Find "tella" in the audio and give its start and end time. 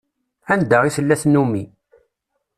0.95-1.15